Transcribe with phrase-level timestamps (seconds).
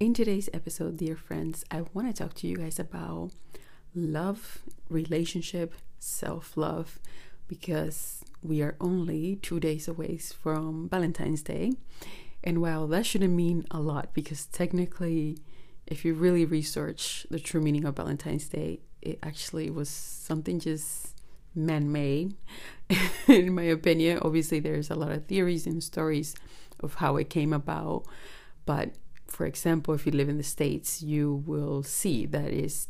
[0.00, 3.30] In today's episode, dear friends, I want to talk to you guys about
[3.94, 6.98] love, relationship, self love,
[7.46, 11.74] because we are only two days away from Valentine's Day.
[12.42, 15.38] And while that shouldn't mean a lot, because technically,
[15.86, 21.14] if you really research the true meaning of Valentine's Day, it actually was something just
[21.54, 22.34] man made,
[23.28, 24.18] in my opinion.
[24.22, 26.34] Obviously, there's a lot of theories and stories
[26.80, 28.06] of how it came about,
[28.66, 28.90] but
[29.34, 32.86] for example, if you live in the States, you will see that is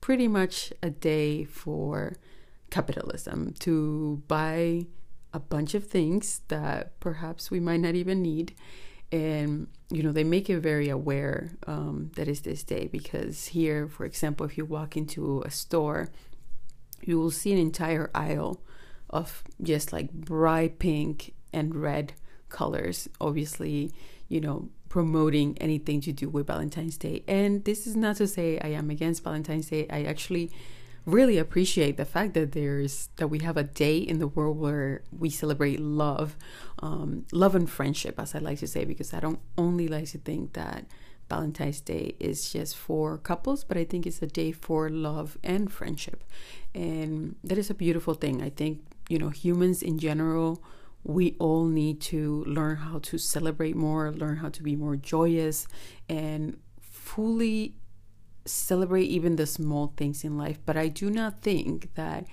[0.00, 2.16] pretty much a day for
[2.70, 4.86] capitalism to buy
[5.34, 8.54] a bunch of things that perhaps we might not even need.
[9.12, 13.86] And, you know, they make it very aware um, that is this day because here,
[13.86, 16.10] for example, if you walk into a store,
[17.02, 18.62] you will see an entire aisle
[19.10, 22.14] of just like bright pink and red
[22.48, 23.08] colors.
[23.20, 23.92] Obviously,
[24.28, 27.24] you know, promoting anything to do with Valentine's Day.
[27.26, 29.86] And this is not to say I am against Valentine's Day.
[29.88, 30.52] I actually
[31.06, 35.02] really appreciate the fact that there's that we have a day in the world where
[35.18, 36.36] we celebrate love,
[36.80, 40.18] um, love and friendship, as I like to say, because I don't only like to
[40.18, 40.84] think that
[41.30, 45.72] Valentine's Day is just for couples, but I think it's a day for love and
[45.72, 46.22] friendship,
[46.74, 48.42] and that is a beautiful thing.
[48.42, 50.62] I think you know humans in general
[51.04, 55.66] we all need to learn how to celebrate more, learn how to be more joyous,
[56.08, 57.74] and fully
[58.44, 60.58] celebrate even the small things in life.
[60.64, 62.26] But I do not think that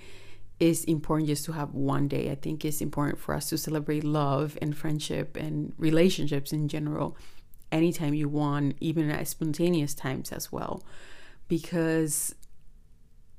[0.60, 2.30] it's important just to have one day.
[2.30, 7.16] I think it's important for us to celebrate love and friendship and relationships in general
[7.72, 10.84] anytime you want, even at spontaneous times as well.
[11.48, 12.34] Because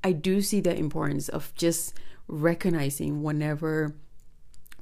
[0.04, 3.94] I do see the importance of just recognizing whenever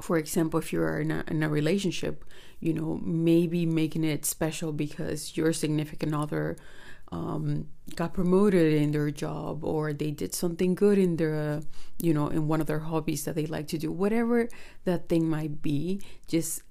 [0.03, 2.25] for example, if you're in a, in a relationship,
[2.61, 6.57] you know, maybe making it special because your significant other
[7.13, 7.67] um,
[7.97, 11.61] got promoted in their job or they did something good in their,
[12.01, 14.49] you know, in one of their hobbies that they like to do, whatever
[14.85, 16.63] that thing might be, just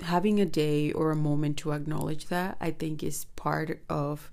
[0.00, 4.30] having a day or a moment to acknowledge that, I think is part of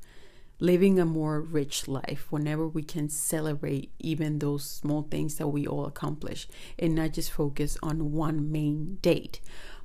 [0.60, 5.68] living a more rich life whenever we can celebrate even those small things that we
[5.68, 6.48] all accomplish
[6.80, 9.42] and not just focus on one main date.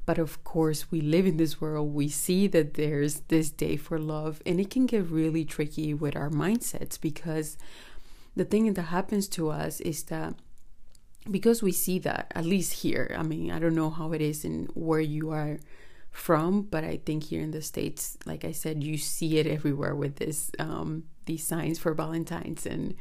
[0.06, 3.98] But of course, we live in this world, we see that there's this day for
[3.98, 7.56] love, and it can get really tricky with our mindsets because
[8.34, 10.34] the thing that happens to us is that
[11.30, 14.44] because we see that, at least here, I mean, I don't know how it is
[14.44, 15.58] in where you are
[16.10, 19.94] from but i think here in the states like i said you see it everywhere
[19.94, 22.94] with this um, these signs for valentines and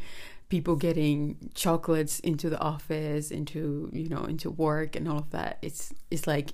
[0.49, 5.59] people getting chocolates into the office into you know into work and all of that.
[5.61, 6.53] It's it's like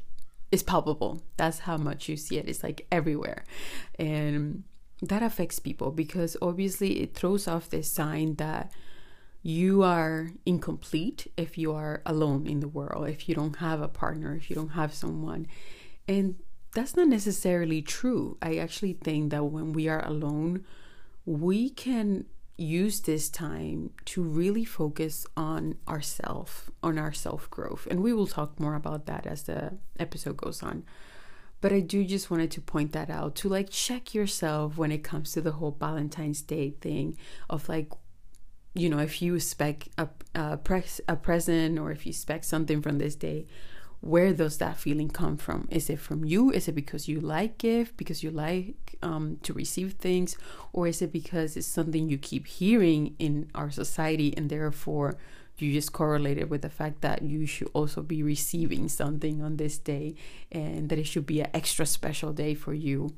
[0.51, 1.23] it's palpable.
[1.37, 2.47] That's how much you see it.
[2.47, 3.43] It's like everywhere.
[3.97, 4.63] And
[5.01, 8.71] that affects people because obviously it throws off this sign that
[9.41, 13.87] you are incomplete if you are alone in the world if you don't have a
[13.87, 15.47] partner if you don't have someone.
[16.07, 16.35] And
[16.75, 18.37] that's not necessarily true.
[18.41, 20.65] I actually think that when we are alone,
[21.25, 22.25] we can
[22.57, 27.87] use this time to really focus on ourself, on our self growth.
[27.89, 30.83] And we will talk more about that as the episode goes on.
[31.61, 35.03] But I do just wanted to point that out to like check yourself when it
[35.03, 37.17] comes to the whole Valentine's Day thing
[37.49, 37.91] of like,
[38.73, 42.81] you know, if you expect a, a, pres- a present or if you expect something
[42.81, 43.47] from this day,
[44.05, 45.67] where does that feeling come from?
[45.71, 46.51] Is it from you?
[46.51, 50.37] Is it because you like gift, because you like um, to receive things,
[50.73, 55.17] or is it because it's something you keep hearing in our society and therefore
[55.57, 59.57] you just correlate it with the fact that you should also be receiving something on
[59.57, 60.13] this day
[60.51, 63.09] and that it should be an extra special day for you?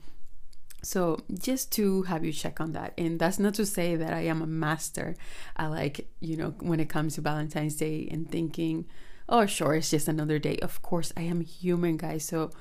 [0.84, 2.94] So, just to have you check on that.
[2.98, 5.16] And that's not to say that I am a master.
[5.58, 8.86] I like, you know, when it comes to Valentine's Day and thinking,
[9.30, 10.58] oh, sure, it's just another day.
[10.60, 12.26] Of course, I am human, guys.
[12.26, 12.52] So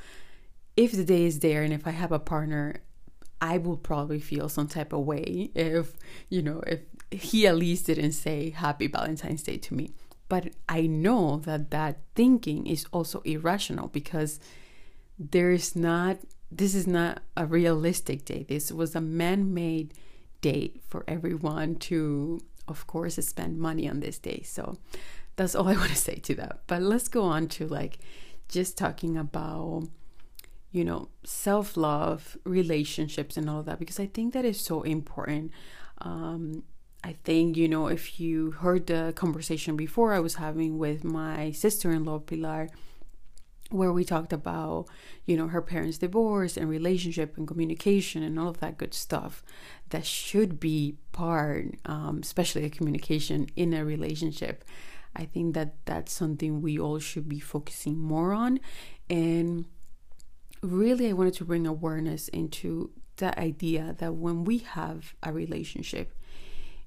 [0.77, 2.83] if the day is there and if I have a partner,
[3.41, 5.97] I will probably feel some type of way if,
[6.29, 6.81] you know, if
[7.11, 9.93] he at least didn't say happy Valentine's Day to me.
[10.29, 14.41] But I know that that thinking is also irrational because
[15.19, 16.19] there is not
[16.51, 18.45] this is not a realistic day.
[18.49, 19.95] This was a man made
[20.41, 24.43] date for everyone to, of course, spend money on this day.
[24.45, 24.79] So
[25.37, 26.61] that's all I want to say to that.
[26.67, 27.99] But let's go on to like
[28.49, 29.85] just talking about,
[30.73, 34.83] you know, self love, relationships, and all of that, because I think that is so
[34.83, 35.53] important.
[35.99, 36.65] Um,
[37.05, 41.53] I think, you know, if you heard the conversation before I was having with my
[41.53, 42.69] sister in law, Pilar,
[43.71, 44.87] where we talked about,
[45.25, 49.43] you know, her parents' divorce and relationship and communication and all of that good stuff
[49.91, 54.65] that should be part, um, especially a communication in a relationship.
[55.17, 58.61] I think that that's something we all should be focusing more on.
[59.09, 59.65] And
[60.63, 66.13] really, I wanted to bring awareness into that idea that when we have a relationship,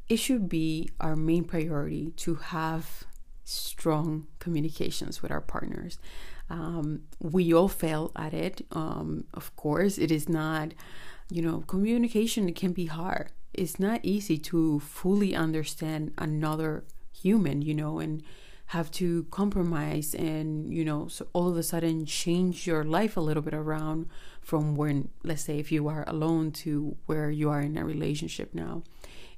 [0.08, 3.04] it should be our main priority to have
[3.46, 5.98] strong communications with our partners.
[6.50, 8.66] Um, we all fail at it.
[8.72, 10.74] Um, of course, it is not,
[11.30, 13.32] you know, communication can be hard.
[13.54, 16.84] It's not easy to fully understand another
[17.22, 18.24] human, you know, and
[18.68, 23.20] have to compromise and, you know, so all of a sudden change your life a
[23.20, 24.08] little bit around
[24.42, 28.54] from when, let's say, if you are alone to where you are in a relationship
[28.54, 28.84] now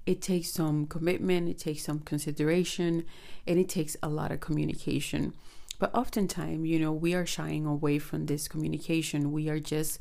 [0.06, 3.06] it takes some commitment, it takes some consideration,
[3.46, 5.34] and it takes a lot of communication.
[5.80, 9.32] But oftentimes, you know, we are shying away from this communication.
[9.32, 10.00] We are just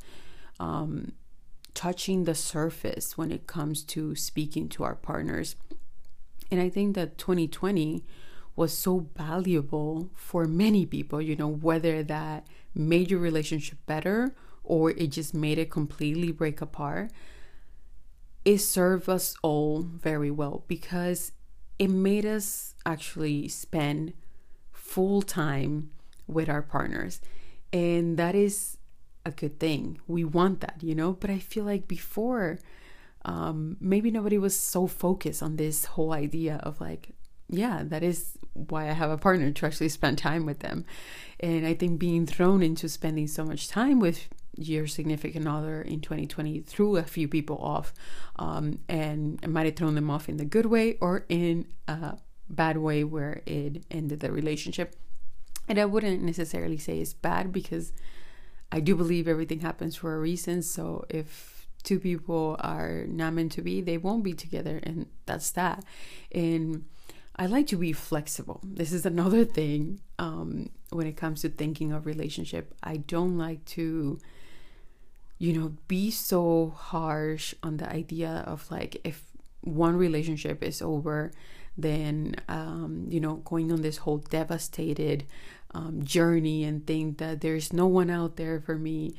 [0.59, 1.12] um,
[1.75, 5.56] touching the surface when it comes to speaking to our partners.
[6.50, 8.05] And I think that 2020
[8.56, 14.91] was so valuable for many people, you know, whether that made your relationship better or
[14.91, 17.11] it just made it completely break apart
[18.44, 21.32] it served us all very well because
[21.79, 24.12] it made us actually spend
[24.73, 25.91] full time
[26.26, 27.20] with our partners.
[27.73, 28.76] And that is
[29.25, 30.00] a good thing.
[30.06, 31.12] We want that, you know?
[31.12, 32.58] But I feel like before,
[33.25, 37.11] um, maybe nobody was so focused on this whole idea of like,
[37.49, 40.84] yeah, that is why I have a partner to actually spend time with them.
[41.38, 46.00] And I think being thrown into spending so much time with your significant other in
[46.00, 47.93] 2020 threw a few people off
[48.37, 52.17] um, and might have thrown them off in the good way or in a
[52.49, 54.96] bad way where it ended the relationship
[55.69, 57.93] and i wouldn't necessarily say it's bad because
[58.72, 63.53] i do believe everything happens for a reason so if two people are not meant
[63.53, 65.85] to be they won't be together and that's that
[66.32, 66.85] and
[67.37, 68.61] I like to be flexible.
[68.62, 72.75] This is another thing um, when it comes to thinking of relationship.
[72.82, 74.19] I don't like to
[75.41, 79.25] you know, be so harsh on the idea of like if
[79.62, 81.32] one relationship is over,
[81.79, 85.25] then um, you know, going on this whole devastated
[85.73, 89.15] um, journey and think that there's no one out there for me.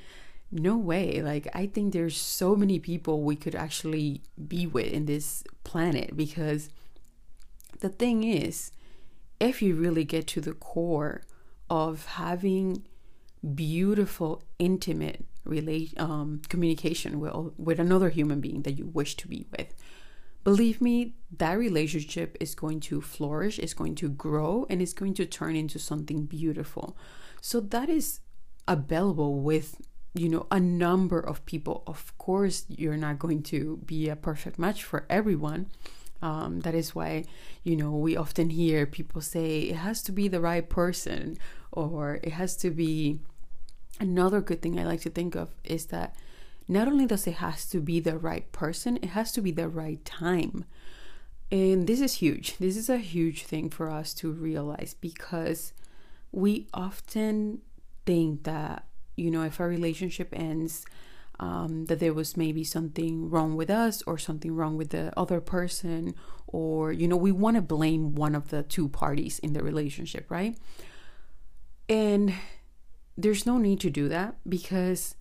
[0.51, 1.21] No way.
[1.21, 6.15] Like I think there's so many people we could actually be with in this planet
[6.18, 6.69] because
[7.80, 8.71] the thing is,
[9.39, 11.21] if you really get to the core
[11.69, 12.86] of having
[13.56, 19.48] beautiful, intimate relate um, communication with with another human being that you wish to be
[19.57, 19.74] with
[20.44, 25.13] believe me that relationship is going to flourish is going to grow and it's going
[25.13, 26.95] to turn into something beautiful
[27.42, 28.19] so that is
[28.68, 29.81] available with
[30.13, 34.60] you know a number of people of course you're not going to be a perfect
[34.60, 35.68] match for everyone
[36.22, 37.24] um, that is why
[37.63, 41.38] you know we often hear people say it has to be the right person
[41.72, 43.20] or it has to be
[44.00, 46.15] another good thing I like to think of is that
[46.68, 49.70] not only does it has to be the right person, it has to be the
[49.70, 50.65] right time.
[51.51, 52.58] And this is huge.
[52.58, 55.74] This is a huge thing for us to realize because
[56.32, 57.60] we often
[58.06, 60.86] think that, you know, if our relationship ends,
[61.39, 65.41] um, that there was maybe something wrong with us or something wrong with the other
[65.41, 66.13] person,
[66.48, 70.30] or, you know, we want to blame one of the two parties in the relationship,
[70.30, 70.58] right?
[71.89, 72.34] And
[73.18, 75.15] there's no need to do that because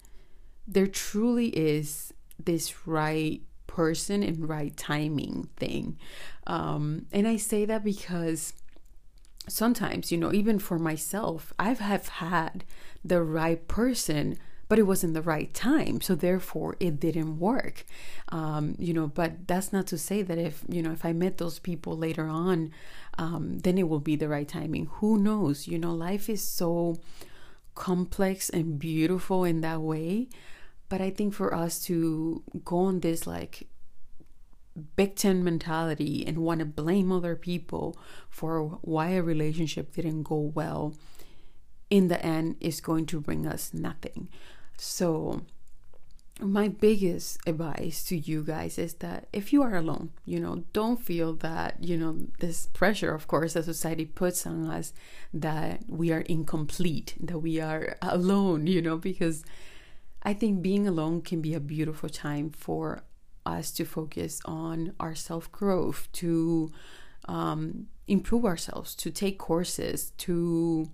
[0.66, 5.96] there truly is this right person and right timing thing.
[6.46, 8.52] Um, and I say that because
[9.48, 12.64] sometimes, you know, even for myself, I have had
[13.04, 16.00] the right person, but it wasn't the right time.
[16.00, 17.84] So therefore, it didn't work.
[18.28, 21.38] Um, you know, but that's not to say that if, you know, if I met
[21.38, 22.72] those people later on,
[23.18, 24.86] um, then it will be the right timing.
[24.94, 25.66] Who knows?
[25.66, 27.00] You know, life is so
[27.74, 30.28] complex and beautiful in that way.
[30.88, 33.68] But I think for us to go on this like
[34.96, 37.96] victim mentality and want to blame other people
[38.28, 40.94] for why a relationship didn't go well,
[41.88, 44.28] in the end, is going to bring us nothing.
[44.76, 45.42] So
[46.40, 51.00] my biggest advice to you guys is that if you are alone, you know, don't
[51.00, 54.92] feel that, you know, this pressure, of course, that society puts on us
[55.34, 59.44] that we are incomplete, that we are alone, you know, because
[60.22, 63.02] I think being alone can be a beautiful time for
[63.58, 66.72] us to focus on our self growth, to
[67.26, 70.90] um, improve ourselves, to take courses, to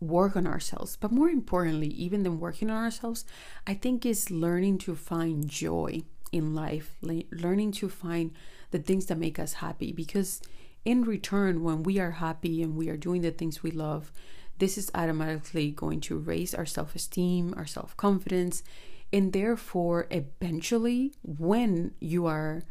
[0.00, 0.96] work on ourselves.
[0.96, 3.24] But more importantly, even than working on ourselves,
[3.66, 8.32] I think is learning to find joy in life, learning to find
[8.70, 9.92] the things that make us happy.
[9.92, 10.40] Because
[10.84, 14.10] in return, when we are happy and we are doing the things we love,
[14.58, 18.62] this is automatically going to raise our self esteem, our self confidence,
[19.12, 22.62] and therefore, eventually, when you are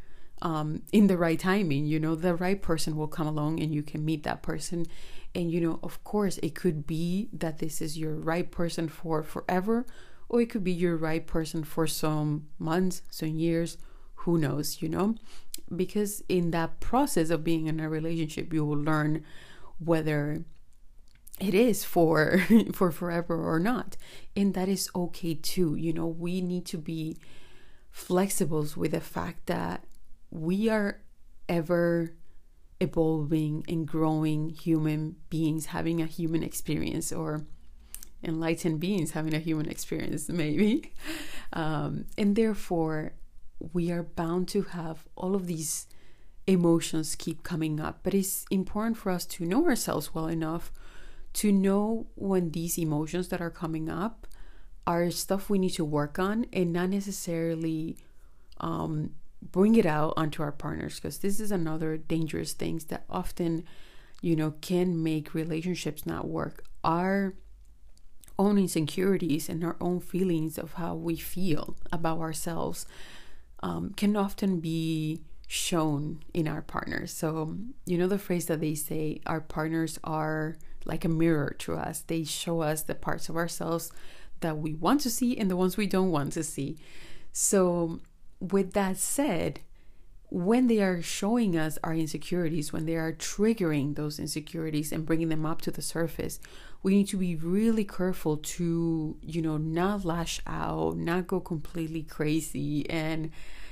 [0.41, 3.83] um, in the right timing, you know, the right person will come along and you
[3.83, 4.85] can meet that person
[5.33, 9.23] and you know, of course, it could be that this is your right person for
[9.23, 9.85] forever,
[10.27, 13.77] or it could be your right person for some months, some years,
[14.15, 15.15] who knows, you know?
[15.73, 19.23] Because in that process of being in a relationship, you will learn
[19.79, 20.43] whether
[21.41, 22.43] it is for
[22.73, 23.97] for forever or not.
[24.35, 25.75] And that is okay too.
[25.75, 27.17] You know we need to be
[27.89, 29.83] flexible with the fact that
[30.29, 31.01] we are
[31.49, 32.13] ever
[32.79, 37.45] evolving and growing human beings having a human experience or
[38.23, 40.93] enlightened beings having a human experience maybe.
[41.53, 43.13] Um, and therefore
[43.73, 45.87] we are bound to have all of these
[46.47, 47.99] emotions keep coming up.
[48.03, 50.71] But it's important for us to know ourselves well enough
[51.33, 54.27] to know when these emotions that are coming up
[54.85, 57.97] are stuff we need to work on and not necessarily
[58.59, 59.11] um,
[59.41, 63.63] bring it out onto our partners because this is another dangerous things that often
[64.21, 66.63] you know can make relationships not work.
[66.83, 67.33] Our
[68.37, 72.85] own insecurities and our own feelings of how we feel about ourselves
[73.61, 77.11] um, can often be shown in our partners.
[77.11, 81.75] So you know the phrase that they say our partners are like a mirror to
[81.75, 82.01] us.
[82.01, 83.91] They show us the parts of ourselves
[84.41, 86.77] that we want to see and the ones we don't want to see.
[87.31, 87.99] So
[88.39, 89.61] with that said,
[90.29, 95.29] when they are showing us our insecurities, when they are triggering those insecurities and bringing
[95.29, 96.39] them up to the surface,
[96.83, 102.01] we need to be really careful to, you know, not lash out, not go completely
[102.01, 103.29] crazy and,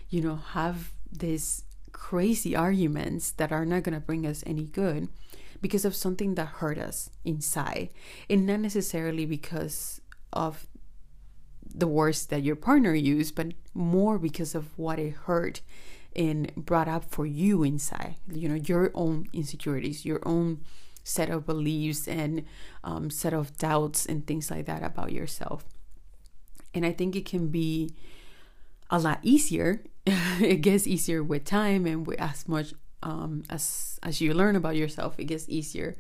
[0.10, 1.64] you know, have this
[1.94, 5.08] crazy arguments that are not going to bring us any good
[5.62, 7.90] because of something that hurt us inside
[8.30, 10.02] and not necessarily because
[10.32, 10.68] of
[11.74, 15.62] the words that your partner used, but more because of what it hurt
[16.16, 18.16] and brought up for you inside.
[18.32, 20.62] You know, your own insecurities, your own
[21.04, 22.46] set of beliefs and
[22.84, 25.66] um, set of doubts and things like that about yourself.
[26.74, 27.92] And I think it can be
[28.90, 29.84] a lot easier.
[30.06, 34.76] it gets easier with time and with as much um, as as you learn about
[34.76, 35.98] yourself, it gets easier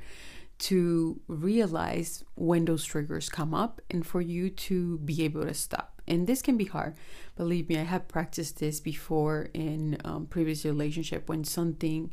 [0.60, 6.02] to realize when those triggers come up and for you to be able to stop.
[6.06, 6.96] And this can be hard.
[7.38, 12.12] Believe me, I have practiced this before in um, previous relationship when something,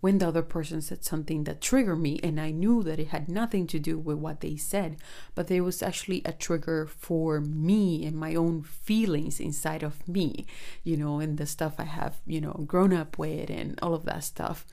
[0.00, 3.28] when the other person said something that triggered me, and I knew that it had
[3.28, 4.96] nothing to do with what they said,
[5.34, 10.46] but there was actually a trigger for me and my own feelings inside of me,
[10.84, 14.04] you know, and the stuff I have, you know, grown up with and all of
[14.04, 14.66] that stuff.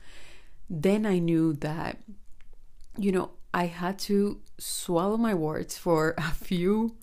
[0.68, 1.98] Then I knew that
[2.96, 6.96] you know, I had to swallow my words for a few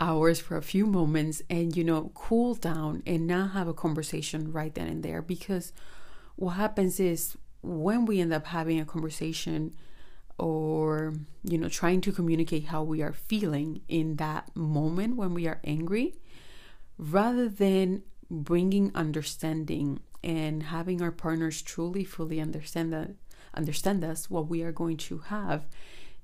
[0.00, 4.52] hours, for a few moments, and, you know, cool down and not have a conversation
[4.52, 5.22] right then and there.
[5.22, 5.72] Because
[6.36, 9.74] what happens is when we end up having a conversation
[10.38, 11.14] or,
[11.44, 15.60] you know, trying to communicate how we are feeling in that moment when we are
[15.64, 16.14] angry,
[16.98, 23.10] rather than bringing understanding and having our partners truly fully understand that
[23.54, 25.66] understand us, what we are going to have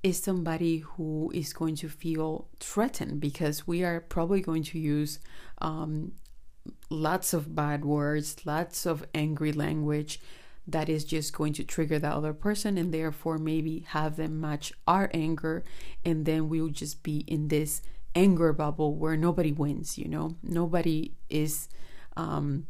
[0.03, 5.19] is somebody who is going to feel threatened because we are probably going to use
[5.61, 6.13] um,
[6.89, 10.21] lots of bad words, lots of angry language
[10.69, 14.73] that is just going to trigger the other person and therefore maybe have them match
[14.87, 15.65] our anger
[16.05, 17.83] and then we'll just be in this
[18.15, 21.69] anger bubble where nobody wins you know nobody is
[22.17, 22.67] um,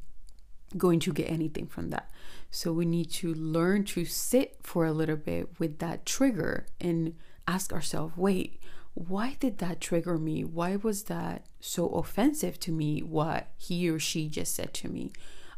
[0.77, 2.11] going to get anything from that
[2.51, 7.15] so we need to learn to sit for a little bit with that trigger and
[7.47, 8.61] ask ourselves wait,
[8.95, 10.43] why did that trigger me?
[10.45, 15.13] Why was that so offensive to me, what he or she just said to me?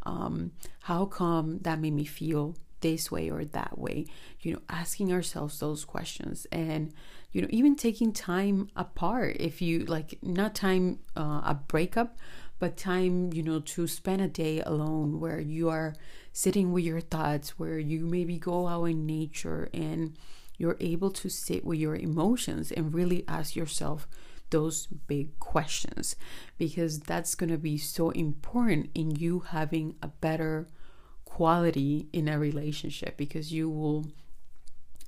[0.04, 4.06] Um, how come that made me feel this way or that way?
[4.40, 6.92] You know, asking ourselves those questions and
[7.32, 12.16] you know even taking time apart if you like not time uh, a breakup
[12.58, 15.94] but time you know to spend a day alone where you are
[16.32, 20.16] sitting with your thoughts where you maybe go out in nature and
[20.58, 24.06] you're able to sit with your emotions and really ask yourself
[24.50, 26.16] those big questions
[26.58, 30.66] because that's going to be so important in you having a better
[31.24, 34.06] quality in a relationship because you will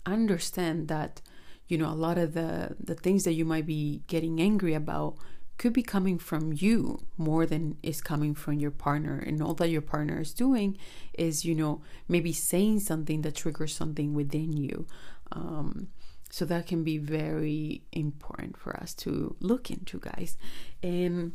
[0.06, 1.20] understand that
[1.68, 5.16] you know a lot of the the things that you might be getting angry about
[5.58, 9.18] could be coming from you more than is coming from your partner.
[9.18, 10.76] And all that your partner is doing
[11.14, 14.86] is you know maybe saying something that triggers something within you.
[15.30, 15.88] Um,
[16.32, 20.38] so that can be very important for us to look into guys.
[20.82, 21.32] And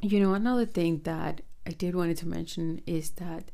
[0.00, 3.50] you know another thing that i did wanted to mention is that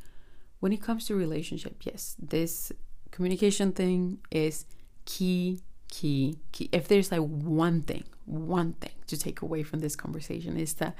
[0.58, 2.72] when it comes to relationship yes this
[3.10, 4.66] communication thing is
[5.04, 6.68] key key key.
[6.72, 10.94] If there's like one thing one thing to take away from this conversation is that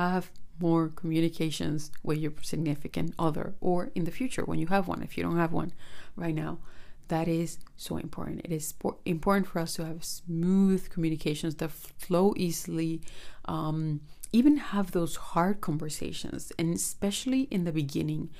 [0.00, 5.02] have more communications with your significant other or in the future when you have one
[5.02, 5.72] if you don't have one
[6.16, 6.58] right now
[7.08, 8.42] that is so important.
[8.44, 8.74] It is
[9.04, 13.00] important for us to have smooth communications that flow easily
[13.46, 14.00] um,
[14.32, 18.30] even have those hard conversations and especially in the beginning.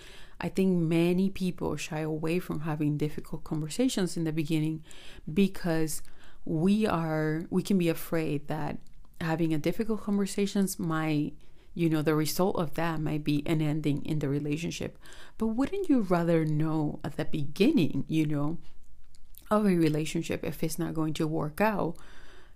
[0.41, 4.85] I think many people shy away from having difficult conversations in the beginning
[5.33, 6.03] because
[6.45, 8.79] we are we can be afraid that
[9.21, 11.33] having a difficult conversations might
[11.79, 14.99] you know the result of that might be an ending in the relationship
[15.39, 18.59] but wouldn't you rather know at the beginning you know
[19.51, 21.97] of a relationship if it's not going to work out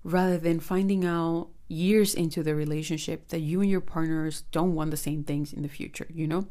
[0.04, 4.90] rather than finding out years into the relationship that you and your partners don't want
[4.90, 6.46] the same things in the future, you know?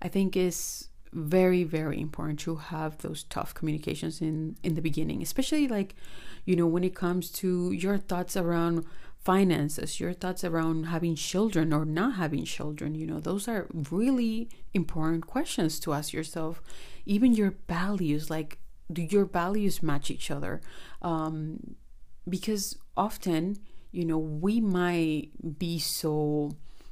[0.00, 5.22] I think it's very very important to have those tough communications in in the beginning
[5.22, 5.94] especially like
[6.44, 8.84] you know when it comes to your thoughts around
[9.24, 14.48] finances your thoughts around having children or not having children you know those are really
[14.74, 16.60] important questions to ask yourself.
[17.06, 18.58] Even your values like
[18.92, 20.60] do your values match each other?
[21.02, 21.76] Um
[22.28, 23.58] because often
[23.94, 26.50] you know, we might be so,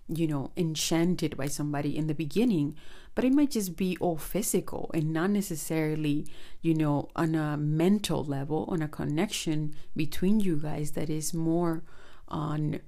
[0.09, 2.77] you know, enchanted by somebody in the beginning,
[3.17, 6.25] but it might just be all physical and not necessarily,
[6.61, 11.83] you know, on a mental level, on a connection between you guys that is more
[12.33, 12.81] on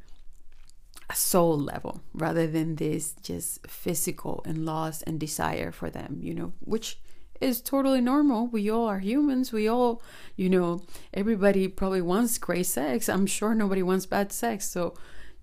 [1.11, 6.35] a soul level rather than this just physical and loss and desire for them, you
[6.35, 6.99] know, which
[7.41, 8.47] is totally normal.
[8.47, 9.53] We all are humans.
[9.53, 10.03] We all,
[10.35, 13.09] you know, everybody probably wants great sex.
[13.09, 14.67] I'm sure nobody wants bad sex.
[14.69, 14.95] So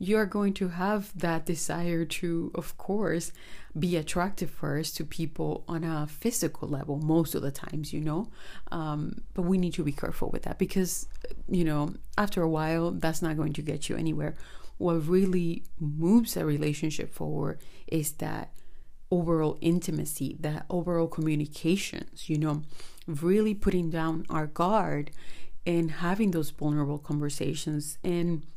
[0.02, 3.32] you are going to have that desire to, of course,
[3.78, 8.28] be attractive first to people on a physical level most of the times, you know.
[8.72, 11.08] Um, but we need to be careful with that because,
[11.48, 14.36] you know, after a while, that's not going to get you anywhere.
[14.80, 18.52] What really moves a relationship forward is that
[19.12, 22.64] overall intimacy, that overall communications, you know,
[23.06, 25.12] really putting down our guard
[25.64, 28.48] and having those vulnerable conversations and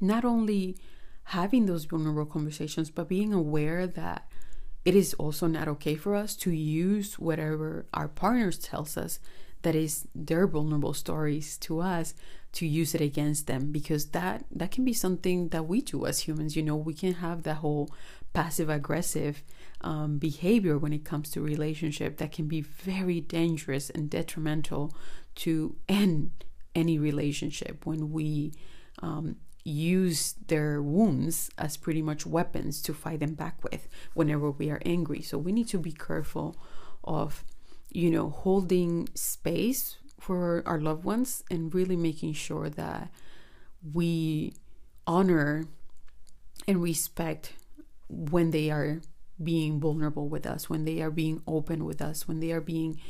[0.00, 0.76] not only
[1.24, 4.26] having those vulnerable conversations but being aware that
[4.84, 9.20] it is also not okay for us to use whatever our partners tells us
[9.62, 12.14] that is their vulnerable stories to us
[12.52, 16.20] to use it against them because that that can be something that we do as
[16.20, 16.56] humans.
[16.56, 17.90] You know we can have that whole
[18.32, 19.42] passive aggressive
[19.80, 24.94] um, behavior when it comes to relationship that can be very dangerous and detrimental
[25.36, 28.52] to end any relationship when we
[29.02, 29.36] um,
[29.68, 34.80] use their wounds as pretty much weapons to fight them back with whenever we are
[34.84, 35.22] angry.
[35.22, 36.56] So we need to be careful
[37.04, 37.44] of
[37.90, 43.10] you know holding space for our loved ones and really making sure that
[43.94, 44.52] we
[45.06, 45.66] honor
[46.66, 47.54] and respect
[48.08, 49.00] when they are
[49.42, 53.00] being vulnerable with us, when they are being open with us, when they are being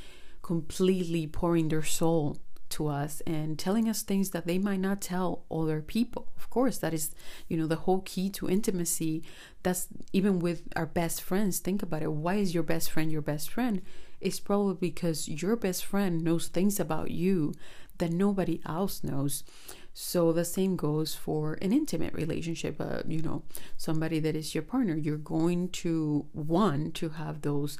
[0.42, 2.38] completely pouring their soul
[2.70, 6.28] to us and telling us things that they might not tell other people.
[6.37, 7.14] Of course, that is,
[7.48, 9.22] you know, the whole key to intimacy.
[9.62, 11.59] That's even with our best friends.
[11.59, 12.12] Think about it.
[12.12, 13.83] Why is your best friend your best friend?
[14.20, 17.54] It's probably because your best friend knows things about you
[17.98, 19.44] that nobody else knows.
[19.92, 23.42] So the same goes for an intimate relationship, uh, you know,
[23.76, 24.96] somebody that is your partner.
[24.96, 27.78] You're going to want to have those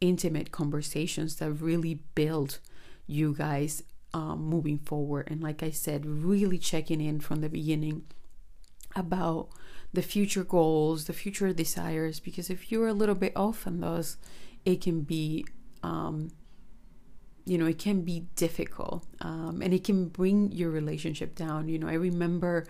[0.00, 2.60] intimate conversations that really build
[3.06, 3.82] you guys
[4.16, 5.28] um, moving forward.
[5.30, 8.04] And like I said, really checking in from the beginning
[8.96, 9.50] about
[9.92, 14.16] the future goals, the future desires, because if you're a little bit off on those,
[14.64, 15.44] it can be
[15.82, 16.30] um,
[17.44, 21.68] you know, it can be difficult um, and it can bring your relationship down.
[21.68, 22.66] You know, I remember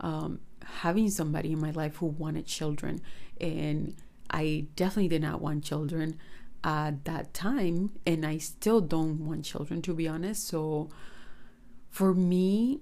[0.00, 3.00] um, having somebody in my life who wanted children,
[3.40, 3.94] and
[4.30, 6.18] I definitely did not want children
[6.64, 10.46] at that time, and I still don't want children, to be honest.
[10.46, 10.90] So,
[11.90, 12.80] for me,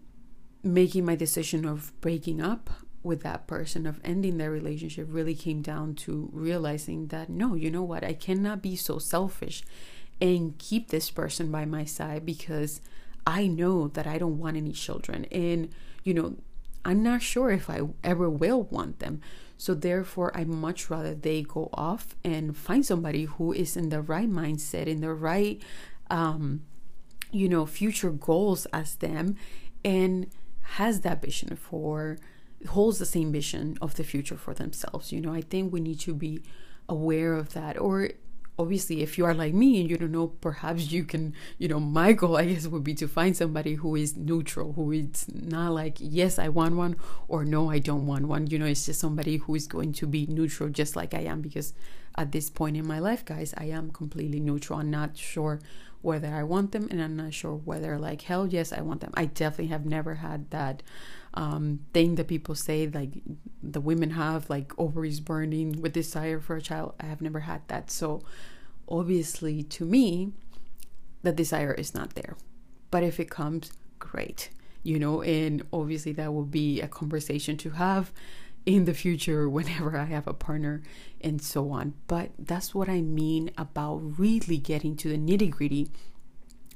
[0.63, 2.71] making my decision of breaking up
[3.03, 7.71] with that person, of ending their relationship, really came down to realizing that no, you
[7.71, 9.63] know what, I cannot be so selfish
[10.21, 12.81] and keep this person by my side because
[13.27, 15.27] I know that I don't want any children.
[15.27, 15.71] And,
[16.05, 16.37] you know,
[16.87, 19.21] I'm not sure if I ever will want them.
[19.59, 24.01] So therefore, I much rather they go off and find somebody who is in the
[24.01, 25.61] right mindset, in the right,
[26.11, 26.63] um,
[27.33, 29.35] you know, future goals as them,
[29.85, 30.29] and
[30.79, 32.19] has that vision for,
[32.69, 35.11] holds the same vision of the future for themselves.
[35.11, 36.43] You know, I think we need to be
[36.89, 38.11] aware of that, or
[38.59, 41.79] obviously if you are like me and you don't know perhaps you can you know
[41.79, 45.73] my goal i guess would be to find somebody who is neutral who is not
[45.73, 46.97] like yes i want one
[47.29, 48.47] or no i don't want one.
[48.47, 51.41] You know it's just somebody who is going to be neutral just like i am
[51.41, 51.75] because
[52.17, 54.79] at this point in my life guys i am completely neutral.
[54.79, 55.61] I'm not sure
[56.03, 59.13] whether i want them and i'm not sure whether like hell yes i want them.
[59.15, 60.83] I definitely have never had that
[61.37, 63.11] um, thing that people say like
[63.63, 66.95] the women have like ovaries burning with desire for a child.
[66.99, 67.91] I have never had that.
[67.91, 68.23] So
[68.89, 70.33] obviously to me
[71.23, 72.37] the desire is not there.
[72.91, 74.51] But if it comes great.
[74.83, 78.13] You know and obviously that will be a conversation to have
[78.65, 80.83] in the future whenever i have a partner
[81.21, 81.95] and so on.
[82.07, 85.91] But that's what i mean about really getting to the nitty gritty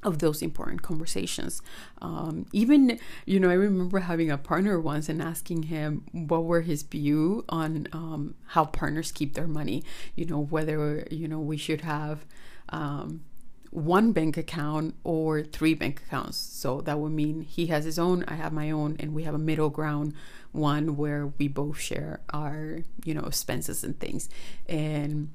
[0.03, 1.61] of those important conversations.
[2.01, 6.63] Um, even, you know, I remember having a partner once and asking him what were
[6.63, 9.85] his view on um, how partners keep their money.
[10.15, 12.25] You know, whether you know we should have
[12.71, 13.23] um,
[13.71, 16.37] one bank account or three bank accounts.
[16.37, 19.35] So that would mean he has his own, I have my own, and we have
[19.35, 20.15] a middle ground
[20.53, 24.29] one where we both share our, you know, expenses and things.
[24.69, 25.31] And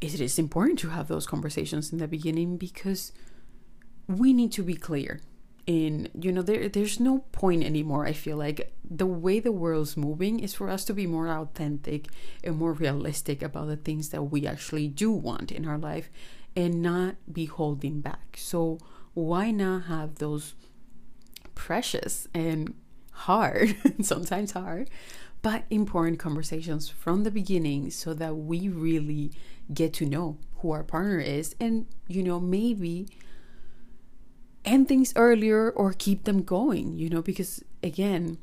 [0.00, 3.12] it is important to have those conversations in the beginning because
[4.18, 5.20] we need to be clear.
[5.64, 8.74] In you know there there's no point anymore i feel like.
[8.84, 12.08] The way the world's moving is for us to be more authentic
[12.44, 16.10] and more realistic about the things that we actually do want in our life
[16.54, 18.36] and not be holding back.
[18.36, 18.78] So
[19.14, 20.54] why not have those
[21.54, 22.74] precious and
[23.12, 24.90] hard sometimes hard
[25.42, 29.32] but important conversations from the beginning so that we really
[29.72, 33.06] get to know who our partner is and you know maybe
[34.64, 38.38] end things earlier or keep them going, you know, because again,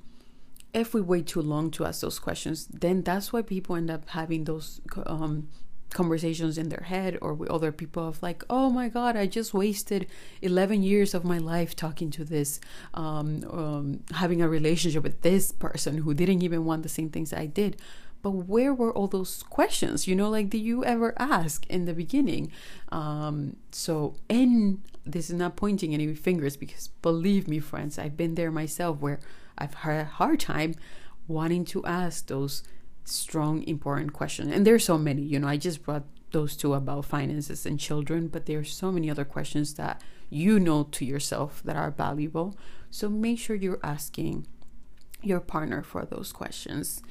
[0.74, 4.10] if we wait too long to ask those questions, then that's why people end up
[4.10, 5.50] having those um,
[5.90, 9.54] conversations in their head or with other people of like, oh my God, I just
[9.54, 10.08] wasted
[10.42, 12.60] 11 years of my life talking to this,
[12.94, 17.34] um, um, having a relationship with this person who didn't even want the same things
[17.34, 17.82] I did.
[18.22, 20.08] But where were all those questions?
[20.08, 22.52] You know, like, did you ever ask in the beginning?
[22.92, 28.36] Um, so, and this is not pointing any fingers because believe me, friends, I've been
[28.36, 29.20] there myself where
[29.58, 30.76] I've had a hard time
[31.28, 32.64] wanting to ask those
[33.06, 34.52] strong, important questions.
[34.54, 38.28] And there's so many, you know, I just brought those two about finances and children,
[38.28, 42.56] but there are so many other questions that you know to yourself that are valuable.
[42.92, 44.46] So make sure you're asking
[45.22, 47.02] your partner for those questions.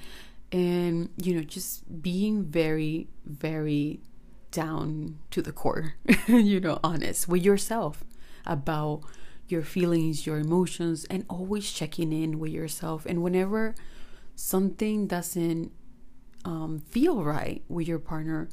[0.51, 4.01] And, you know, just being very, very
[4.51, 5.95] down to the core,
[6.27, 8.03] you know, honest with yourself
[8.47, 9.03] about
[9.47, 13.05] your feelings, your emotions, and always checking in with yourself.
[13.07, 13.75] And whenever
[14.35, 15.73] something doesn't
[16.45, 18.49] um, feel right with your partner,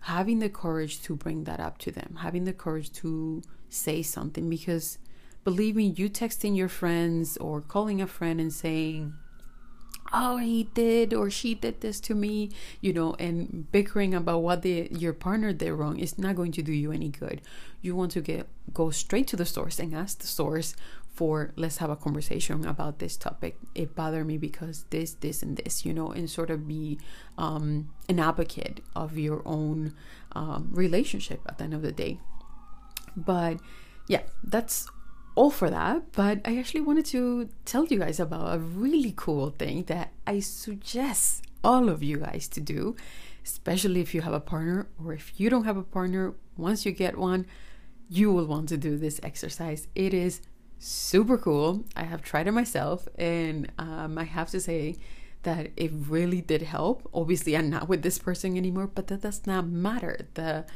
[0.00, 4.48] having the courage to bring that up to them, having the courage to say something.
[4.48, 4.98] Because
[5.44, 9.14] believe me, you texting your friends or calling a friend and saying,
[10.12, 14.62] oh he did or she did this to me you know and bickering about what
[14.62, 17.40] the your partner did wrong is not going to do you any good.
[17.80, 20.74] You want to get go straight to the source and ask the source
[21.12, 23.56] for let's have a conversation about this topic.
[23.74, 26.98] It bothered me because this this and this you know and sort of be
[27.36, 29.94] um, an advocate of your own
[30.32, 32.20] um, relationship at the end of the day.
[33.16, 33.58] But
[34.06, 34.88] yeah that's
[35.38, 39.50] all for that, but I actually wanted to tell you guys about a really cool
[39.50, 42.96] thing that I suggest all of you guys to do,
[43.44, 46.34] especially if you have a partner or if you don't have a partner.
[46.56, 47.46] Once you get one,
[48.08, 49.86] you will want to do this exercise.
[49.94, 50.40] It is
[50.80, 51.84] super cool.
[51.94, 54.96] I have tried it myself, and um, I have to say
[55.44, 57.08] that it really did help.
[57.14, 60.26] Obviously, I'm not with this person anymore, but that does not matter.
[60.34, 60.66] The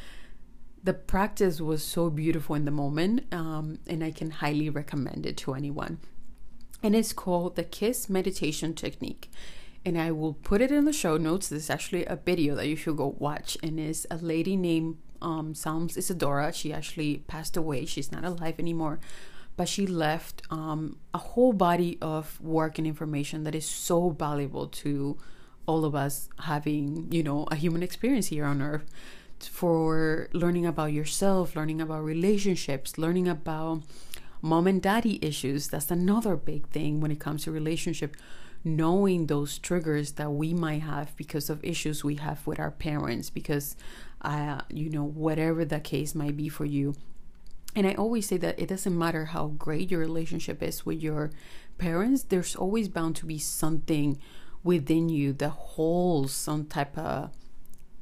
[0.82, 5.36] the practice was so beautiful in the moment, um, and I can highly recommend it
[5.38, 5.98] to anyone.
[6.82, 9.30] And it's called the Kiss Meditation Technique.
[9.84, 11.48] And I will put it in the show notes.
[11.48, 15.54] There's actually a video that you should go watch, and it's a lady named um,
[15.54, 16.52] Psalms Isadora.
[16.52, 17.84] She actually passed away.
[17.84, 18.98] She's not alive anymore,
[19.56, 24.66] but she left um, a whole body of work and information that is so valuable
[24.66, 25.16] to
[25.66, 28.90] all of us having, you know, a human experience here on earth
[29.44, 33.83] for learning about yourself, learning about relationships, learning about
[34.40, 35.68] mom and daddy issues.
[35.68, 38.16] That's another big thing when it comes to relationship.
[38.64, 43.28] Knowing those triggers that we might have because of issues we have with our parents,
[43.28, 43.76] because,
[44.20, 46.94] uh, you know, whatever the case might be for you.
[47.74, 51.33] And I always say that it doesn't matter how great your relationship is with your
[51.78, 54.18] parents, there's always bound to be something
[54.62, 57.31] within you that holds some type of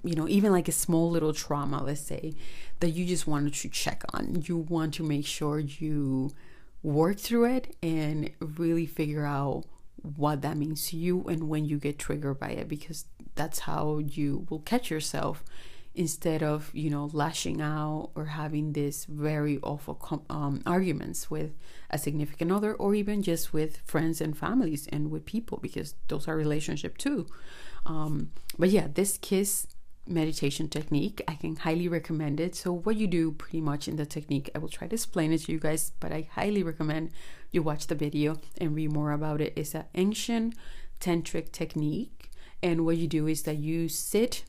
[0.02, 2.34] you know, even like a small little trauma, let's say,
[2.80, 4.42] that you just wanted to check on.
[4.46, 6.30] You want to make sure you
[6.82, 9.64] work through it and really figure out
[10.16, 13.98] what that means to you and when you get triggered by it, because that's how
[13.98, 15.44] you will catch yourself
[15.94, 21.52] instead of, you know, lashing out or having this very awful um, arguments with
[21.90, 26.28] a significant other or even just with friends and families and with people, because those
[26.28, 27.26] are relationship too.
[27.84, 29.66] Um, but yeah, this kiss
[30.10, 31.22] meditation technique.
[31.28, 32.54] I can highly recommend it.
[32.54, 35.42] So, what you do pretty much in the technique, I will try to explain it
[35.42, 37.10] to you guys, but I highly recommend
[37.50, 39.52] you watch the video and read more about it.
[39.56, 40.54] It's an ancient
[41.00, 42.30] tantric technique.
[42.62, 44.44] And what you do is that you sit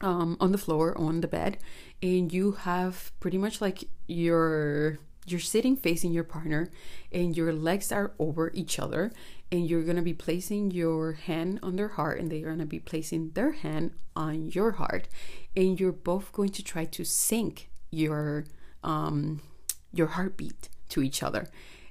[0.00, 1.58] um, on the floor on the bed
[2.02, 4.98] and you have pretty much like your
[5.30, 6.70] you're sitting facing your partner
[7.12, 9.12] and your legs are over each other
[9.50, 12.66] and you're going to be placing your hand on their heart and they're going to
[12.66, 15.08] be placing their hand on your heart.
[15.56, 18.44] And you're both going to try to sync your
[18.84, 19.40] um
[19.92, 21.48] your heartbeat to each other.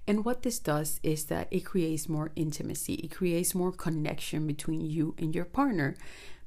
[0.07, 2.93] And what this does is that it creates more intimacy.
[2.95, 5.95] It creates more connection between you and your partner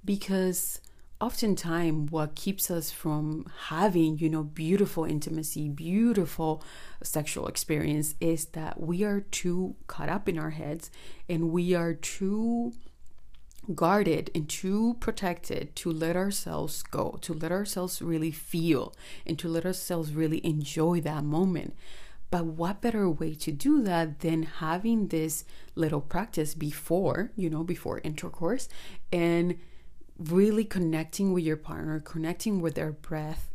[0.05, 0.81] because
[1.21, 6.63] oftentimes what keeps us from having you know beautiful intimacy beautiful
[7.03, 10.91] sexual experience is that we are too caught up in our heads
[11.29, 12.73] and we are too
[13.75, 18.95] guarded and too protected to let ourselves go to let ourselves really feel
[19.27, 21.75] and to let ourselves really enjoy that moment.
[22.31, 27.65] But what better way to do that than having this little practice before you know
[27.65, 28.69] before intercourse
[29.13, 29.57] and
[30.21, 33.51] really connecting with your partner, connecting with their breath,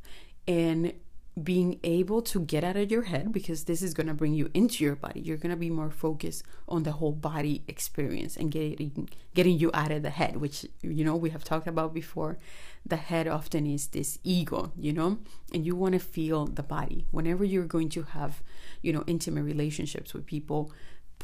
[0.48, 0.94] and
[1.42, 4.50] being able to get out of your head because this is going to bring you
[4.54, 5.20] into your body.
[5.20, 9.70] You're going to be more focused on the whole body experience and getting getting you
[9.74, 12.38] out of the head, which you know we have talked about before.
[12.86, 15.18] The head often is this ego, you know,
[15.54, 17.06] and you want to feel the body.
[17.12, 18.42] Whenever you're going to have,
[18.82, 20.72] you know, intimate relationships with people,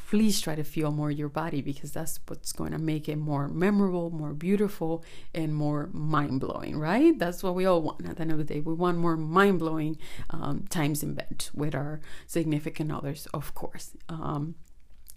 [0.08, 3.48] please try to feel more your body because that's what's going to make it more
[3.48, 7.18] memorable, more beautiful, and more mind blowing, right?
[7.18, 8.60] That's what we all want at the end of the day.
[8.60, 9.98] We want more mind blowing
[10.30, 13.92] um, times in bed with our significant others, of course.
[14.10, 14.56] Um,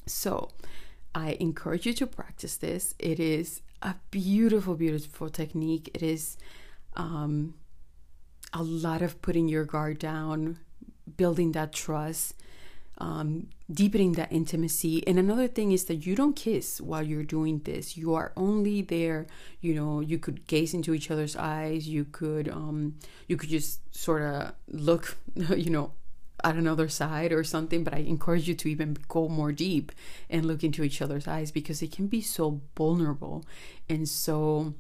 [0.07, 0.51] so,
[1.15, 2.95] I encourage you to practice this.
[2.99, 5.91] It is a beautiful, beautiful technique.
[5.95, 6.37] It is
[6.97, 7.55] um,
[8.53, 10.59] a lot of putting your guard down,
[11.17, 12.35] building that trust
[12.99, 15.07] um, deepening that intimacy.
[15.07, 17.97] And another thing is that you don't kiss while you're doing this.
[17.97, 19.27] You are only there.
[19.61, 21.89] You know, you could gaze into each other's eyes.
[21.89, 25.93] You could, um, you could just sort of look, you know,
[26.43, 27.83] at another side or something.
[27.83, 29.93] But I encourage you to even go more deep
[30.31, 33.45] and look into each other's eyes because it can be so vulnerable
[33.89, 34.75] and so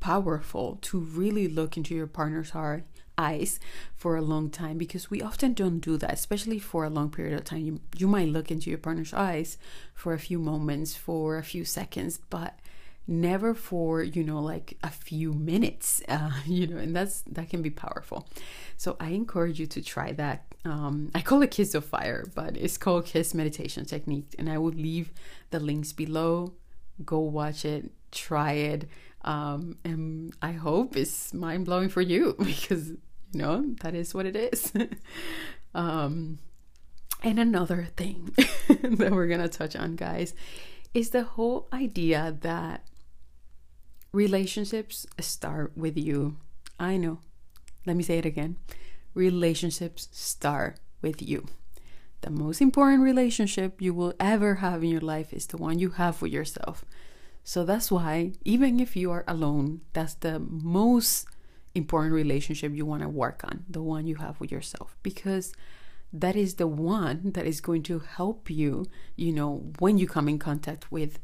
[0.00, 2.84] powerful to really look into your partner's heart
[3.28, 3.60] eyes
[3.96, 7.34] for a long time because we often don't do that, especially for a long period
[7.38, 7.64] of time.
[7.68, 9.58] You, you might look into your partner's eyes
[9.94, 12.52] for a few moments, for a few seconds, but
[13.06, 17.60] never for you know like a few minutes uh, you know and that's that can
[17.62, 18.28] be powerful.
[18.76, 20.44] So i encourage you to try that.
[20.62, 24.58] Um, i call it kiss of fire but it's called kiss meditation technique and i
[24.58, 25.10] will leave
[25.50, 26.52] the links below.
[27.04, 28.88] Go watch it try it
[29.22, 32.92] um, and i hope it's mind-blowing for you because
[33.32, 34.72] you know, that is what it is.
[35.74, 36.38] um,
[37.22, 38.30] and another thing
[38.68, 40.34] that we're going to touch on, guys,
[40.94, 42.84] is the whole idea that
[44.12, 46.36] relationships start with you.
[46.78, 47.20] I know.
[47.86, 48.56] Let me say it again.
[49.14, 51.46] Relationships start with you.
[52.22, 55.90] The most important relationship you will ever have in your life is the one you
[55.90, 56.84] have with yourself.
[57.44, 61.26] So that's why, even if you are alone, that's the most
[61.74, 65.52] important relationship you want to work on, the one you have with yourself, because
[66.12, 70.28] that is the one that is going to help you, you know, when you come
[70.28, 71.20] in contact with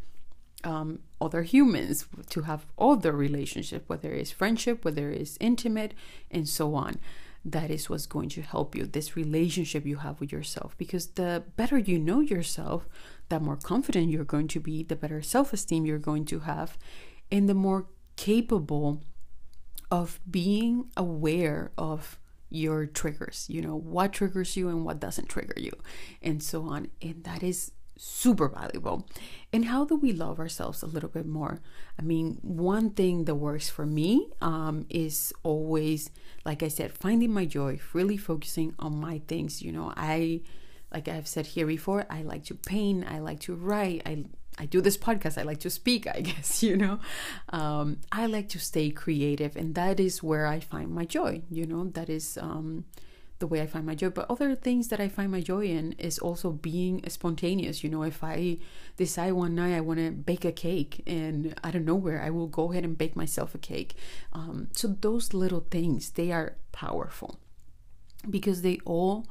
[0.65, 5.95] um, other humans, to have other relationship, whether it's friendship, whether it's intimate,
[6.31, 6.99] and so on.
[7.45, 10.77] That is what's going to help you, this relationship you have with yourself.
[10.79, 12.89] Because the better you know yourself,
[13.29, 16.77] the more confident you're going to be, the better self esteem you're going to have,
[17.31, 19.03] and the more capable
[19.91, 22.19] of being aware of
[22.49, 25.73] your triggers, you know, what triggers you and what doesn't trigger you,
[26.23, 26.89] and so on.
[27.03, 29.09] And that is super valuable.
[29.53, 31.61] And how do we love ourselves a little bit more?
[31.99, 36.11] I mean, one thing that works for me um, is always,
[36.45, 39.63] like I said, finding my joy, really focusing on my things.
[39.63, 40.43] You know, I,
[40.93, 44.25] like I've said here before, I like to paint, I like to write, I
[44.59, 45.39] I do this podcast.
[45.39, 46.99] I like to speak, I guess, you know.
[47.51, 51.67] Um, I like to stay creative, and that is where I find my joy, you
[51.67, 51.85] know.
[51.85, 52.85] That is um,
[53.39, 54.11] the way I find my joy.
[54.11, 58.03] But other things that I find my joy in is also being spontaneous, you know.
[58.03, 58.59] If I
[58.97, 62.49] decide one night I want to bake a cake, and out of nowhere, I will
[62.49, 63.95] go ahead and bake myself a cake.
[64.33, 67.39] Um, so, those little things, they are powerful
[68.29, 69.27] because they all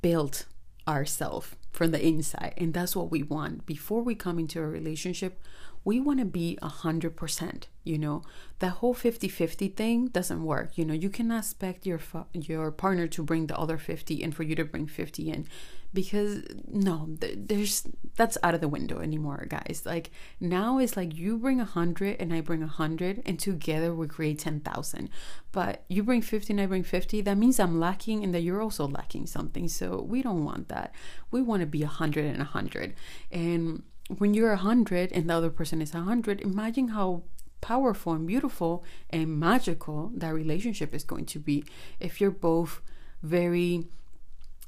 [0.00, 0.46] build
[0.86, 2.54] ourselves from the inside.
[2.56, 3.66] And that's what we want.
[3.66, 5.40] Before we come into a relationship,
[5.84, 8.22] we want to be a hundred percent you know
[8.58, 12.00] that whole 50-50 thing doesn't work you know you cannot expect your
[12.32, 15.46] your partner to bring the other 50 and for you to bring 50 in
[15.94, 19.82] because no there's that's out of the window anymore guys.
[19.86, 23.94] Like now it's like you bring a hundred and i bring a hundred and together
[23.94, 25.08] we create 10000
[25.52, 28.60] but you bring 50 and i bring 50 that means i'm lacking and that you're
[28.60, 29.68] also lacking something.
[29.68, 30.94] So we don't want that.
[31.30, 32.94] We want to be a hundred and a hundred.
[33.30, 33.84] And
[34.18, 37.22] when you're a hundred and the other person is a hundred imagine how
[37.60, 41.64] powerful and beautiful and magical that relationship is going to be.
[41.98, 42.82] If you're both
[43.22, 43.86] very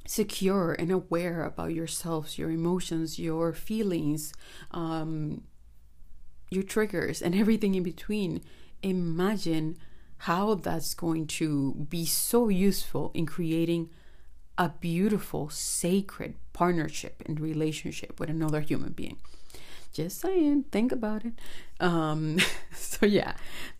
[0.07, 4.33] secure and aware about yourselves, your emotions, your feelings,
[4.71, 5.43] um,
[6.49, 8.41] your triggers, and everything in between.
[8.81, 9.77] Imagine
[10.19, 13.89] how that's going to be so useful in creating
[14.57, 19.17] a beautiful, sacred partnership and relationship with another human being.
[19.93, 21.33] Just saying, think about it.
[21.79, 22.39] Um,
[22.73, 23.33] so, yeah,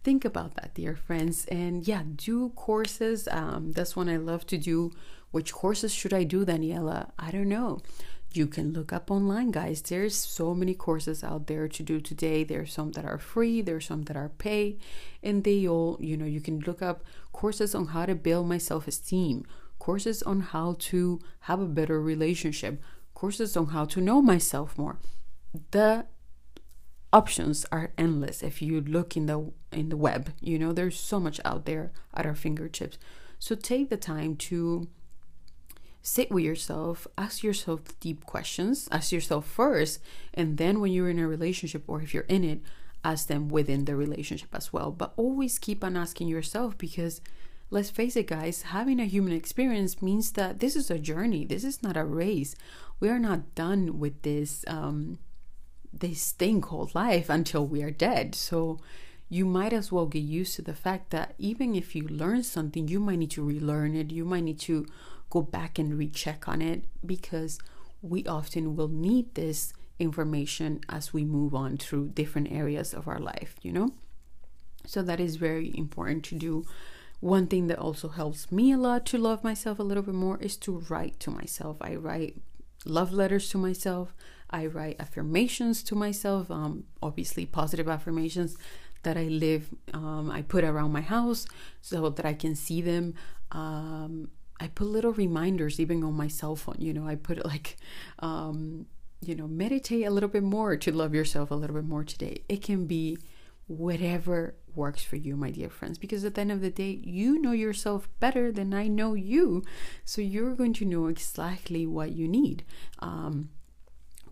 [0.03, 1.45] think about that, dear friends.
[1.45, 3.27] And yeah, do courses.
[3.31, 4.91] Um, that's one I love to do
[5.31, 7.11] which courses should I do, Daniela?
[7.17, 7.79] I don't know.
[8.33, 9.81] You can look up online, guys.
[9.81, 12.43] There's so many courses out there to do today.
[12.43, 14.77] There's some that are free, there's some that are pay,
[15.23, 18.57] and they all, you know, you can look up courses on how to build my
[18.57, 19.45] self esteem,
[19.79, 22.81] courses on how to have a better relationship,
[23.13, 24.99] courses on how to know myself more.
[25.71, 26.05] The
[27.13, 31.19] options are endless if you look in the in the web you know there's so
[31.19, 32.97] much out there at our fingertips
[33.39, 34.87] so take the time to
[36.07, 39.99] sit with yourself, ask yourself deep questions, ask yourself first,
[40.33, 42.61] and then when you're in a relationship or if you're in it,
[43.03, 44.89] ask them within the relationship as well.
[44.89, 47.19] But always keep on asking yourself because
[47.69, 51.43] let's face it, guys, having a human experience means that this is a journey.
[51.43, 52.55] This is not a race.
[53.01, 55.19] We are not done with this um,
[55.91, 58.33] this thing called life until we are dead.
[58.33, 58.79] So
[59.27, 62.87] you might as well get used to the fact that even if you learn something,
[62.87, 64.09] you might need to relearn it.
[64.09, 64.85] You might need to
[65.29, 67.59] go back and recheck on it because
[68.01, 73.19] we often will need this information as we move on through different areas of our
[73.19, 73.93] life, you know?
[74.85, 76.65] So that is very important to do.
[77.19, 80.37] One thing that also helps me a lot to love myself a little bit more
[80.39, 81.77] is to write to myself.
[81.81, 82.39] I write
[82.85, 84.13] love letters to myself.
[84.49, 88.55] I write affirmations to myself, um, obviously positive affirmations
[89.03, 91.47] that I live, um, I put around my house
[91.81, 93.15] so that I can see them.
[93.51, 96.77] Um, I put little reminders even on my cell phone.
[96.79, 97.77] You know, I put like,
[98.19, 98.85] um,
[99.21, 102.43] you know, meditate a little bit more to love yourself a little bit more today.
[102.49, 103.17] It can be
[103.67, 107.41] whatever works for you, my dear friends, because at the end of the day, you
[107.41, 109.63] know yourself better than I know you.
[110.05, 112.63] So you're going to know exactly what you need.
[112.99, 113.49] Um,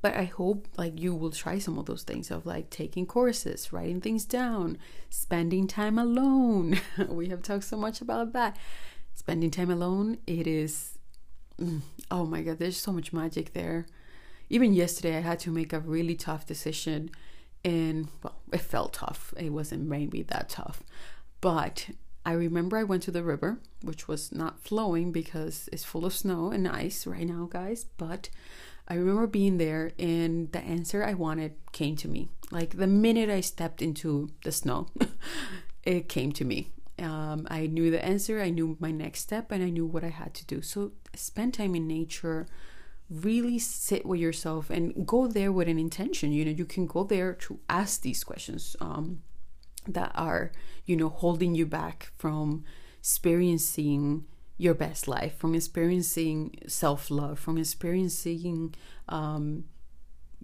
[0.01, 3.73] but I hope like you will try some of those things of like taking courses,
[3.73, 4.77] writing things down,
[5.09, 6.79] spending time alone.
[7.09, 8.55] we have talked so much about that
[9.15, 10.99] spending time alone, it is,
[11.59, 13.87] mm, oh my God, there's so much magic there.
[14.49, 17.09] Even yesterday, I had to make a really tough decision,
[17.63, 19.33] and well, it felt tough.
[19.37, 20.83] It wasn't maybe that tough,
[21.41, 21.89] but
[22.25, 26.13] I remember I went to the river, which was not flowing because it's full of
[26.13, 27.85] snow and ice right now, guys.
[27.97, 28.29] But
[28.87, 32.29] I remember being there, and the answer I wanted came to me.
[32.51, 34.87] Like the minute I stepped into the snow,
[35.83, 36.69] it came to me
[36.99, 40.09] Um, I knew the answer, I knew my next step, and I knew what I
[40.09, 40.61] had to do.
[40.61, 42.47] So spend time in nature,
[43.09, 46.31] really sit with yourself, and go there with an intention.
[46.31, 49.21] You know, you can go there to ask these questions um,
[49.87, 50.51] that are,
[50.85, 52.63] you know, holding you back from
[52.99, 54.25] experiencing
[54.57, 58.73] your best life, from experiencing self love, from experiencing
[59.09, 59.65] um,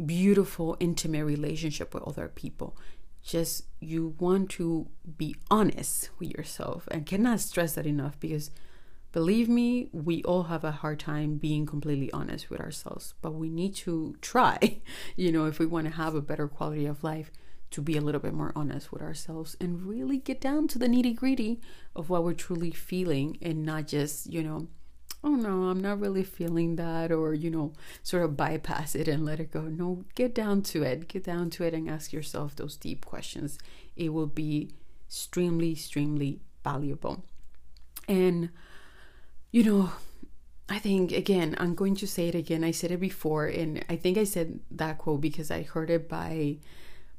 [0.06, 2.76] beautiful, intimate relationship with other people
[3.24, 8.52] just you want to be honest with yourself and cannot stress that enough because
[9.12, 13.50] believe me we all have a hard time being completely honest with ourselves but we
[13.50, 14.82] need to try
[15.16, 17.32] you know if we want to have a better quality of life
[17.70, 20.88] to be a little bit more honest with ourselves and really get down to the
[20.88, 21.62] nitty gritty
[21.96, 24.68] of what we're truly feeling and not just you know
[25.24, 29.24] oh no, I'm not really feeling that, or, you know, sort of bypass it and
[29.24, 29.62] let it go.
[29.62, 31.08] No, get down to it.
[31.08, 33.60] Get down to it and ask yourself those deep questions.
[33.96, 34.72] It will be
[35.08, 37.24] extremely, extremely valuable.
[38.08, 38.50] And,
[39.52, 39.92] you know,
[40.68, 42.64] I think, again, I'm going to say it again.
[42.64, 46.10] I said it before, and I think I said that quote because I heard it
[46.10, 46.58] by.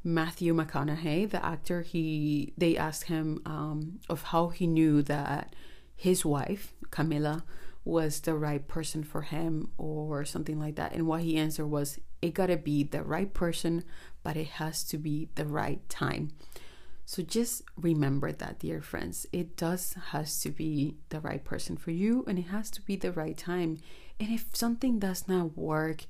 [0.04, 5.54] Matthew McConaughey, the actor, he they asked him um, of how he knew that
[5.94, 7.44] his wife Camila
[7.84, 10.92] was the right person for him or something like that.
[10.92, 13.84] And what he answered was, it gotta be the right person,
[14.22, 16.30] but it has to be the right time.
[17.04, 19.26] So just remember that, dear friends.
[19.32, 22.96] It does has to be the right person for you and it has to be
[22.96, 23.78] the right time.
[24.20, 26.04] And if something does not work,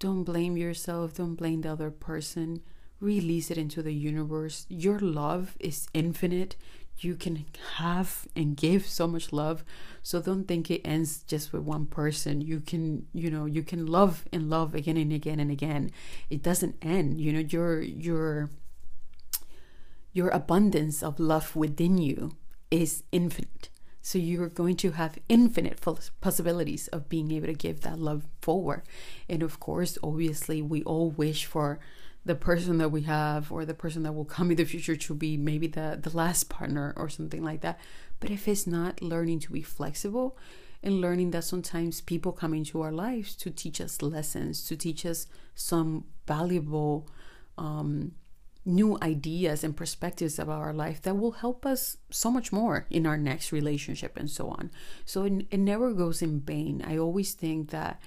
[0.00, 2.60] don't blame yourself, don't blame the other person.
[3.00, 4.66] Release it into the universe.
[4.68, 6.56] Your love is infinite
[7.00, 7.44] you can
[7.76, 9.64] have and give so much love.
[10.02, 12.40] So don't think it ends just with one person.
[12.40, 15.90] You can you know you can love and love again and again and again.
[16.30, 18.50] It doesn't end you know your your
[20.12, 22.32] your abundance of love within you
[22.70, 23.68] is infinite.
[24.00, 25.80] So you're going to have infinite
[26.20, 28.82] possibilities of being able to give that love forward.
[29.28, 31.78] And of course obviously we all wish for
[32.28, 35.14] the person that we have or the person that will come in the future to
[35.14, 37.80] be maybe the the last partner or something like that.
[38.20, 40.36] But if it's not learning to be flexible
[40.82, 45.06] and learning that sometimes people come into our lives to teach us lessons to teach
[45.06, 47.08] us some valuable
[47.56, 48.12] um,
[48.66, 53.06] new ideas and perspectives about our life that will help us so much more in
[53.06, 54.70] our next relationship and so on.
[55.06, 56.84] So it, it never goes in vain.
[56.86, 58.00] I always think that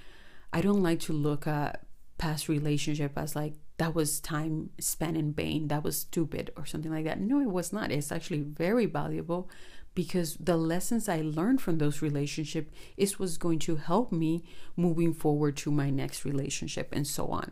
[0.52, 1.84] i don't like to look at
[2.18, 6.92] past relationship as like that was time spent in vain, that was stupid, or something
[6.92, 7.20] like that.
[7.20, 7.90] No, it was not.
[7.90, 9.50] It's actually very valuable
[9.92, 14.44] because the lessons I learned from those relationships is what's going to help me
[14.76, 17.50] moving forward to my next relationship and so on.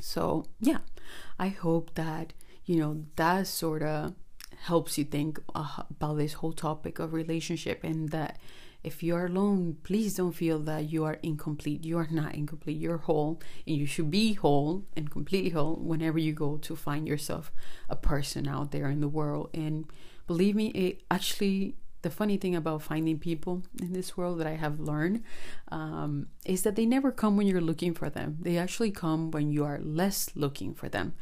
[0.00, 0.78] So, yeah,
[1.38, 2.32] I hope that,
[2.64, 4.14] you know, that sort of
[4.62, 8.38] helps you think uh, about this whole topic of relationship and that
[8.84, 11.84] if you are alone, please don't feel that you are incomplete.
[11.84, 12.78] You are not incomplete.
[12.78, 17.08] You're whole, and you should be whole and completely whole whenever you go to find
[17.08, 17.50] yourself
[17.88, 19.50] a person out there in the world.
[19.54, 19.86] And
[20.26, 24.56] believe me, it actually the funny thing about finding people in this world that I
[24.56, 25.24] have learned
[25.72, 28.36] um, is that they never come when you're looking for them.
[28.42, 31.14] They actually come when you are less looking for them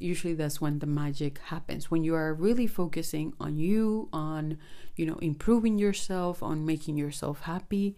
[0.00, 4.58] usually that's when the magic happens when you are really focusing on you on
[4.96, 7.96] you know improving yourself on making yourself happy.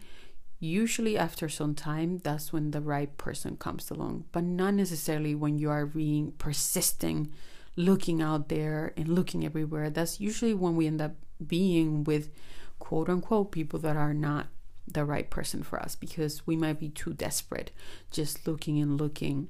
[0.63, 5.59] Usually after some time that's when the right person comes along but not necessarily when
[5.59, 7.33] you are being persisting
[7.77, 9.91] looking out there and looking everywhere.
[9.91, 11.13] That's usually when we end up
[11.45, 12.31] being with
[12.79, 14.49] quote unquote people that are not
[14.87, 17.71] the right person for us because we might be too desperate
[18.11, 19.49] just looking and looking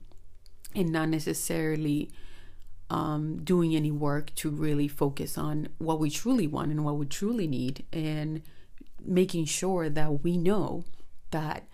[0.75, 2.11] and not necessarily
[2.91, 7.07] um, doing any work to really focus on what we truly want and what we
[7.07, 8.43] truly need, and
[9.05, 10.85] making sure that we know
[11.31, 11.67] that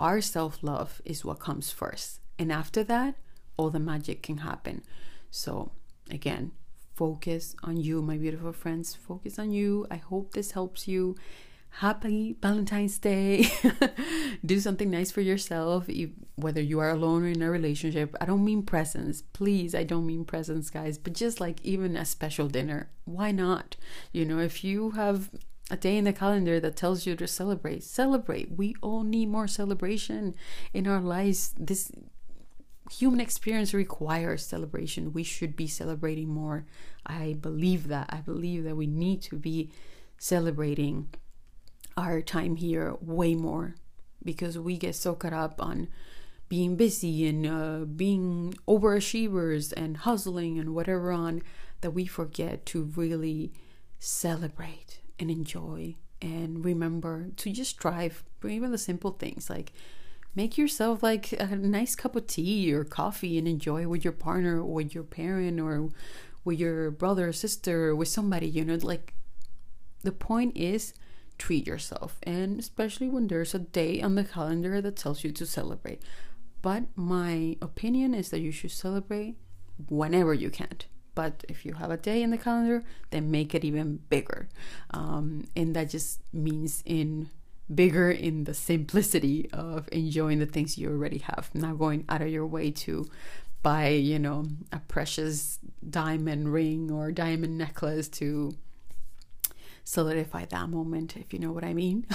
[0.00, 2.20] our self love is what comes first.
[2.38, 3.14] And after that,
[3.56, 4.82] all the magic can happen.
[5.30, 5.72] So,
[6.10, 6.52] again,
[6.94, 8.94] focus on you, my beautiful friends.
[8.94, 9.86] Focus on you.
[9.90, 11.16] I hope this helps you
[11.78, 13.46] happy Valentine's Day.
[14.44, 15.88] Do something nice for yourself,
[16.36, 18.14] whether you are alone or in a relationship.
[18.20, 19.74] I don't mean presents, please.
[19.74, 22.90] I don't mean presents, guys, but just like even a special dinner.
[23.04, 23.76] Why not?
[24.12, 25.30] You know, if you have
[25.70, 28.52] a day in the calendar that tells you to celebrate, celebrate.
[28.52, 30.34] We all need more celebration
[30.72, 31.54] in our lives.
[31.58, 31.90] This
[32.90, 35.12] human experience requires celebration.
[35.12, 36.66] We should be celebrating more.
[37.04, 38.10] I believe that.
[38.10, 39.72] I believe that we need to be
[40.18, 41.08] celebrating
[41.96, 43.74] our time here way more
[44.24, 45.88] because we get so caught up on
[46.48, 51.42] being busy and uh, being overachievers and hustling and whatever on
[51.80, 53.52] that we forget to really
[53.98, 59.72] celebrate and enjoy and remember to just strive for even the simple things like
[60.34, 64.58] make yourself like a nice cup of tea or coffee and enjoy with your partner
[64.58, 65.88] or with your parent or
[66.44, 69.14] with your brother or sister or with somebody you know like
[70.02, 70.92] the point is
[71.38, 75.46] treat yourself and especially when there's a day on the calendar that tells you to
[75.46, 76.02] celebrate.
[76.62, 79.36] But my opinion is that you should celebrate
[79.88, 80.68] whenever you can
[81.14, 84.48] but if you have a day in the calendar then make it even bigger.
[84.90, 87.30] Um, and that just means in
[87.72, 92.28] bigger in the simplicity of enjoying the things you already have not going out of
[92.28, 93.06] your way to
[93.62, 95.58] buy you know a precious
[95.88, 98.54] diamond ring or diamond necklace to
[99.84, 102.06] solidify that moment if you know what i mean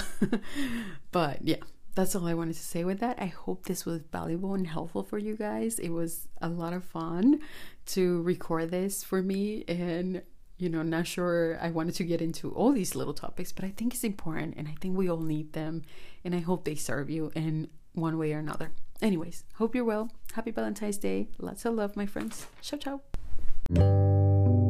[1.12, 1.56] but yeah
[1.94, 3.20] that's all I wanted to say with that.
[3.20, 5.78] I hope this was valuable and helpful for you guys.
[5.78, 7.40] It was a lot of fun
[7.86, 10.22] to record this for me and
[10.56, 13.70] you know, not sure I wanted to get into all these little topics, but I
[13.70, 15.82] think it's important and I think we all need them
[16.22, 18.72] and I hope they serve you in one way or another.
[19.00, 20.10] Anyways, hope you're well.
[20.34, 21.28] Happy Valentine's Day.
[21.38, 22.46] Lots of love, my friends.
[22.60, 24.69] Ciao, ciao.